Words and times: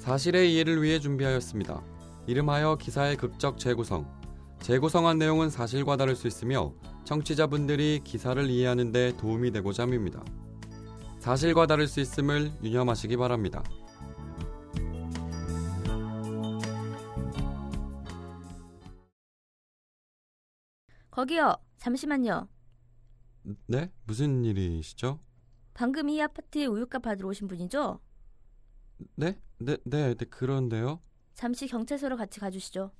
사실의 0.00 0.54
이해를 0.54 0.82
위해 0.82 0.98
준비하였습니다. 0.98 1.84
이름하여 2.26 2.76
기사의 2.76 3.18
극적 3.18 3.58
재구성. 3.58 4.10
재구성한 4.60 5.18
내용은 5.18 5.50
사실과 5.50 5.98
다를 5.98 6.16
수 6.16 6.26
있으며 6.26 6.72
청취자분들이 7.04 8.00
기사를 8.02 8.48
이해하는 8.48 8.92
데 8.92 9.14
도움이 9.18 9.50
되고자 9.52 9.82
합니다. 9.82 10.24
사실과 11.18 11.66
다를 11.66 11.86
수 11.86 12.00
있음을 12.00 12.50
유념하시기 12.62 13.14
바랍니다. 13.18 13.62
거기요. 21.10 21.56
잠시만요. 21.76 22.48
네? 23.66 23.90
무슨 24.04 24.46
일이시죠? 24.46 25.20
방금 25.74 26.08
이 26.08 26.22
아파트에 26.22 26.64
우유값 26.64 27.02
받으러 27.02 27.28
오신 27.28 27.48
분이죠? 27.48 28.00
네? 29.16 29.36
네, 29.58 29.76
네, 29.84 30.14
네, 30.14 30.24
그런데요. 30.26 31.00
잠시 31.34 31.66
경찰서로 31.66 32.16
같이 32.16 32.40
가주시죠. 32.40 32.90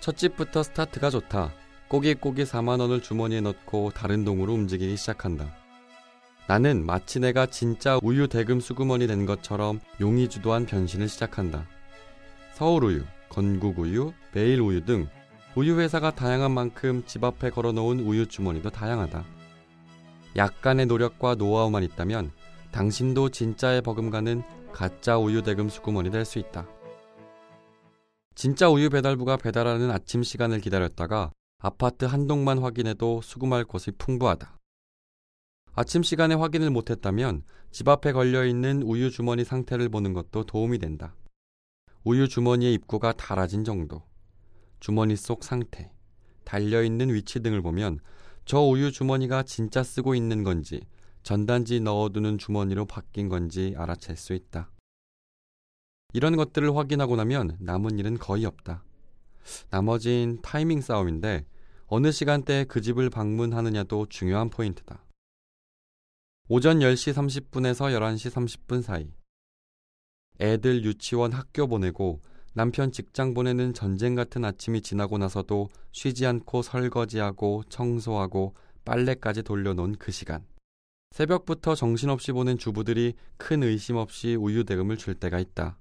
첫 0.00 0.16
집부터 0.16 0.62
스타트가 0.62 1.10
좋다. 1.10 1.52
꼬깃꼬깃 1.88 2.46
4만 2.46 2.80
원을 2.80 3.02
주머니에 3.02 3.40
넣고 3.40 3.90
다른 3.90 4.24
동으로 4.24 4.54
움직이기 4.54 4.96
시작한다. 4.96 5.54
나는 6.46 6.86
마치 6.86 7.20
내가 7.20 7.46
진짜 7.46 7.98
우유 8.02 8.26
대금 8.26 8.60
수구먼이 8.60 9.06
된 9.06 9.26
것처럼 9.26 9.80
용의주도한 10.00 10.66
변신을 10.66 11.08
시작한다. 11.08 11.66
서울우유, 12.54 13.04
건국우유, 13.28 14.12
매일우유 14.32 14.84
등 14.84 15.08
우유 15.56 15.80
회사가 15.80 16.14
다양한 16.14 16.52
만큼 16.52 17.02
집 17.06 17.24
앞에 17.24 17.50
걸어놓은 17.50 18.00
우유 18.00 18.26
주머니도 18.26 18.70
다양하다. 18.70 19.24
약간의 20.36 20.86
노력과 20.86 21.34
노하우만 21.34 21.82
있다면 21.82 22.30
당신도 22.70 23.30
진짜에 23.30 23.80
버금가는 23.80 24.42
가짜 24.72 25.18
우유 25.18 25.42
대금 25.42 25.68
수구먼이 25.68 26.10
될수 26.10 26.38
있다. 26.38 26.68
진짜 28.34 28.68
우유 28.68 28.88
배달부가 28.90 29.36
배달하는 29.36 29.90
아침 29.90 30.22
시간을 30.22 30.60
기다렸다가 30.60 31.32
아파트 31.58 32.04
한 32.04 32.28
동만 32.28 32.58
확인해도 32.58 33.20
수금할 33.22 33.64
곳이 33.64 33.90
풍부하다. 33.92 34.56
아침 35.74 36.02
시간에 36.02 36.34
확인을 36.34 36.70
못했다면 36.70 37.42
집 37.72 37.88
앞에 37.88 38.12
걸려있는 38.12 38.82
우유 38.82 39.10
주머니 39.10 39.44
상태를 39.44 39.88
보는 39.88 40.12
것도 40.12 40.44
도움이 40.44 40.78
된다. 40.78 41.16
우유 42.04 42.28
주머니의 42.28 42.74
입구가 42.74 43.12
닳아진 43.12 43.64
정도, 43.64 44.02
주머니 44.80 45.16
속 45.16 45.44
상태, 45.44 45.92
달려있는 46.44 47.12
위치 47.12 47.40
등을 47.40 47.62
보면 47.62 48.00
저 48.44 48.60
우유 48.60 48.90
주머니가 48.90 49.42
진짜 49.42 49.82
쓰고 49.82 50.14
있는 50.14 50.42
건지 50.42 50.80
전단지 51.22 51.80
넣어두는 51.80 52.38
주머니로 52.38 52.86
바뀐 52.86 53.28
건지 53.28 53.74
알아챌 53.76 54.14
수 54.14 54.32
있다. 54.32 54.70
이런 56.14 56.36
것들을 56.36 56.74
확인하고 56.74 57.16
나면 57.16 57.58
남은 57.60 57.98
일은 57.98 58.16
거의 58.16 58.46
없다. 58.46 58.82
나머진 59.70 60.40
타이밍 60.42 60.80
싸움인데 60.80 61.44
어느 61.86 62.12
시간대에 62.12 62.64
그 62.64 62.80
집을 62.80 63.10
방문하느냐도 63.10 64.06
중요한 64.06 64.48
포인트다. 64.48 65.04
오전 66.48 66.78
10시 66.78 67.12
30분에서 67.12 67.92
11시 67.92 68.30
30분 68.30 68.80
사이. 68.80 69.12
애들 70.40 70.84
유치원 70.84 71.32
학교 71.32 71.66
보내고 71.66 72.22
남편 72.58 72.90
직장 72.90 73.34
보내는 73.34 73.72
전쟁 73.72 74.16
같은 74.16 74.44
아침이 74.44 74.82
지나고 74.82 75.16
나서도 75.16 75.68
쉬지 75.92 76.26
않고 76.26 76.62
설거지하고 76.62 77.62
청소하고 77.68 78.56
빨래까지 78.84 79.44
돌려놓은 79.44 79.94
그 80.00 80.10
시간. 80.10 80.44
새벽부터 81.12 81.76
정신없이 81.76 82.32
보낸 82.32 82.58
주부들이 82.58 83.14
큰 83.36 83.62
의심 83.62 83.94
없이 83.94 84.34
우유 84.34 84.64
대금을 84.64 84.96
줄 84.96 85.14
때가 85.14 85.38
있다. 85.38 85.78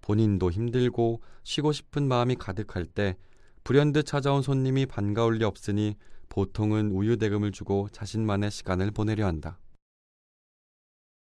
본인도 0.00 0.52
힘들고 0.52 1.20
쉬고 1.42 1.72
싶은 1.72 2.06
마음이 2.06 2.36
가득할 2.36 2.86
때 2.86 3.16
불현듯 3.64 4.06
찾아온 4.06 4.40
손님이 4.40 4.86
반가울 4.86 5.38
리 5.38 5.44
없으니 5.44 5.96
보통은 6.28 6.92
우유 6.92 7.16
대금을 7.16 7.50
주고 7.50 7.88
자신만의 7.90 8.52
시간을 8.52 8.92
보내려 8.92 9.26
한다. 9.26 9.58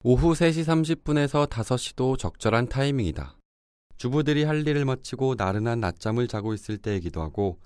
오후 0.03 0.33
3시 0.33 0.65
30분에서 0.65 1.47
5시도 1.47 2.19
적절한 2.19 2.67
타이밍이다. 2.67 3.37
주부들이 3.97 4.43
할 4.43 4.67
일을 4.67 4.85
마치고 4.85 5.35
나른한 5.37 5.79
낮잠을 5.79 6.27
자고 6.27 6.53
있을 6.53 6.77
때이기도 6.77 7.21
하고 7.21 7.59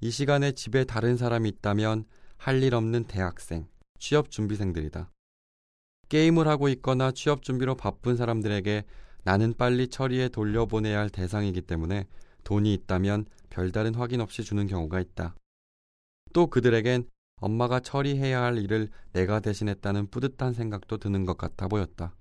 이 0.00 0.10
시간에 0.10 0.52
집에 0.52 0.84
다른 0.84 1.16
사람이 1.16 1.48
있다면 1.48 2.04
할 2.36 2.62
일 2.62 2.74
없는 2.74 3.04
대학생, 3.04 3.66
취업 3.98 4.30
준비생들이다. 4.30 5.10
게임을 6.08 6.48
하고 6.48 6.68
있거나 6.68 7.10
취업 7.10 7.42
준비로 7.42 7.74
바쁜 7.74 8.16
사람들에게 8.16 8.84
나는 9.24 9.54
빨리 9.54 9.88
처리해 9.88 10.28
돌려보내야 10.28 10.98
할 10.98 11.10
대상이기 11.10 11.62
때문에 11.62 12.06
돈이 12.44 12.72
있다면 12.74 13.26
별다른 13.50 13.94
확인 13.94 14.20
없이 14.20 14.42
주는 14.44 14.66
경우가 14.66 15.00
있다. 15.00 15.34
또 16.32 16.46
그들에겐 16.46 17.08
엄마가 17.40 17.80
처리해야 17.80 18.42
할 18.42 18.58
일을 18.58 18.88
내가 19.12 19.40
대신했다는 19.40 20.08
뿌듯한 20.08 20.54
생각도 20.54 20.96
드는 20.96 21.24
것 21.24 21.36
같아 21.36 21.68
보였다. 21.68 22.14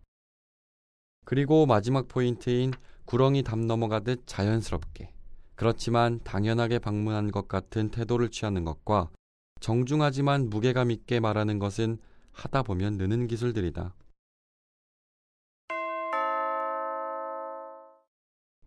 그리고 1.26 1.66
마지막 1.66 2.08
포인트인 2.08 2.74
구렁이 3.08 3.44
담 3.44 3.66
넘어가듯 3.68 4.24
자연스럽게, 4.26 5.14
그렇지만 5.56 6.20
당연하게 6.26 6.78
방문한 6.80 7.32
것 7.32 7.48
같은 7.48 7.90
태도를 7.90 8.30
취하는 8.30 8.66
것과 8.66 9.10
정중하지만 9.62 10.50
무게감 10.50 10.92
있게 10.92 11.22
말하는 11.22 11.58
것은 11.58 12.00
하다 12.34 12.64
보면 12.64 12.98
느는 12.98 13.28
기술들이다. 13.28 13.96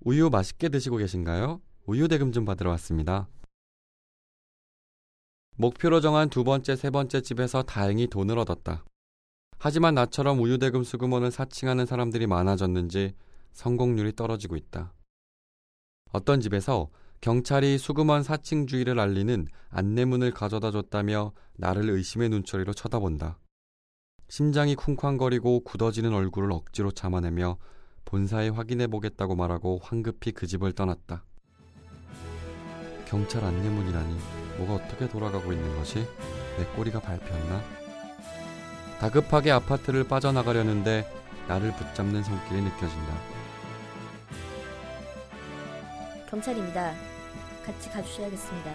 우유 0.00 0.30
맛있게 0.30 0.70
드시고 0.70 0.96
계신가요? 0.96 1.60
우유 1.84 2.08
대금 2.08 2.32
좀 2.32 2.46
받으러 2.46 2.70
왔습니다. 2.70 3.28
목표로 5.56 6.00
정한 6.00 6.30
두 6.30 6.44
번째, 6.44 6.76
세 6.76 6.88
번째 6.88 7.20
집에서 7.20 7.62
다행히 7.62 8.06
돈을 8.06 8.38
얻었다. 8.38 8.86
하지만 9.58 9.94
나처럼 9.94 10.40
우유 10.40 10.56
대금 10.56 10.82
수금원을 10.82 11.30
사칭하는 11.30 11.84
사람들이 11.84 12.26
많아졌는지 12.26 13.12
성공률이 13.52 14.14
떨어지고 14.16 14.56
있다. 14.56 14.92
어떤 16.12 16.40
집에서 16.40 16.90
경찰이 17.20 17.76
수금원 17.78 18.22
사칭주의를 18.22 18.98
알리는 18.98 19.46
안내문을 19.68 20.32
가져다 20.32 20.70
줬다며 20.70 21.32
나를 21.54 21.90
의심의 21.90 22.30
눈초리로 22.30 22.72
쳐다본다. 22.72 23.38
심장이 24.28 24.74
쿵쾅거리고 24.74 25.60
굳어지는 25.64 26.14
얼굴을 26.14 26.52
억지로 26.52 26.90
참아내며 26.90 27.58
본사에 28.04 28.48
확인해 28.48 28.86
보겠다고 28.86 29.36
말하고 29.36 29.80
황급히 29.82 30.32
그 30.32 30.46
집을 30.46 30.72
떠났다. 30.72 31.24
경찰 33.06 33.44
안내문이라니 33.44 34.16
뭐가 34.58 34.74
어떻게 34.74 35.08
돌아가고 35.08 35.52
있는 35.52 35.76
것이 35.76 36.06
내 36.56 36.64
꼬리가 36.76 37.00
밟혔나? 37.00 37.60
다급하게 39.00 39.50
아파트를 39.50 40.04
빠져나가려는데 40.04 41.06
나를 41.48 41.74
붙잡는 41.74 42.22
손길이 42.22 42.62
느껴진다. 42.62 43.39
경찰입니다. 46.30 46.94
같이 47.64 47.90
가주셔야겠습니다. 47.90 48.72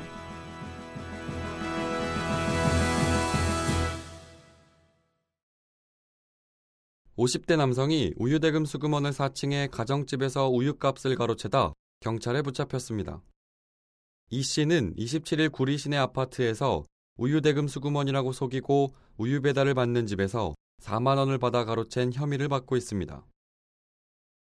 (50대) 7.18 7.56
남성이 7.56 8.14
우유대금 8.18 8.66
수금원을 8.66 9.14
사칭해 9.14 9.70
가정집에서 9.72 10.50
우유값을 10.50 11.16
가로채다 11.16 11.72
경찰에 12.02 12.42
붙잡혔습니다. 12.42 13.22
이 14.32 14.44
씨는 14.44 14.94
27일 14.96 15.50
구리 15.50 15.78
시내 15.78 15.96
아파트에서 15.96 16.84
우유대금 17.16 17.70
수금원이라고 17.70 18.34
속이고 18.34 18.94
우유 19.18 19.42
배달을 19.42 19.74
받는 19.76 20.08
집에서 20.08 20.54
4만 20.82 21.18
원을 21.18 21.38
받아 21.38 21.64
가로챈 21.64 22.12
혐의를 22.12 22.50
받고 22.50 22.76
있습니다. 22.76 23.26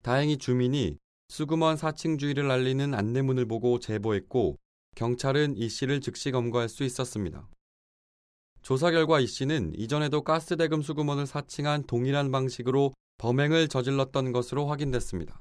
다행히 0.01 0.37
주민이 0.37 0.97
수금원 1.31 1.77
사칭주의를 1.77 2.51
알리는 2.51 2.93
안내문을 2.93 3.45
보고 3.45 3.79
제보했고 3.79 4.57
경찰은 4.95 5.55
이 5.55 5.69
씨를 5.69 6.01
즉시 6.01 6.29
검거할 6.29 6.67
수 6.67 6.83
있었습니다. 6.83 7.47
조사 8.61 8.91
결과 8.91 9.21
이 9.21 9.27
씨는 9.27 9.71
이전에도 9.77 10.23
가스대금 10.23 10.81
수금원을 10.81 11.25
사칭한 11.25 11.83
동일한 11.83 12.33
방식으로 12.33 12.91
범행을 13.19 13.69
저질렀던 13.69 14.33
것으로 14.33 14.67
확인됐습니다. 14.67 15.39